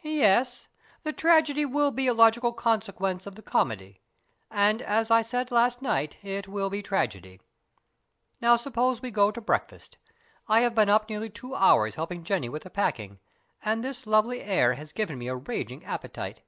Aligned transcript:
"Yes, 0.00 0.66
the 1.02 1.12
tragedy 1.12 1.66
will 1.66 1.90
be 1.90 2.06
a 2.06 2.14
logical 2.14 2.58
sequence 2.80 3.26
of 3.26 3.34
the 3.34 3.42
comedy 3.42 4.00
and, 4.50 4.80
as 4.80 5.10
I 5.10 5.20
said 5.20 5.50
last 5.50 5.82
night, 5.82 6.16
it 6.22 6.48
will 6.48 6.70
be 6.70 6.82
tragedy. 6.82 7.32
And 7.34 7.40
now 8.40 8.56
suppose 8.56 9.02
we 9.02 9.10
go 9.10 9.30
to 9.30 9.42
breakfast. 9.42 9.98
I 10.48 10.60
have 10.60 10.74
been 10.74 10.88
up 10.88 11.10
nearly 11.10 11.28
two 11.28 11.54
hours 11.54 11.96
helping 11.96 12.24
Jenny 12.24 12.48
with 12.48 12.62
the 12.62 12.70
packing, 12.70 13.18
and 13.62 13.84
this 13.84 14.06
lovely 14.06 14.40
air 14.40 14.72
has 14.72 14.92
given 14.94 15.18
me 15.18 15.28
a 15.28 15.36
raging 15.36 15.84
appetite. 15.84 16.40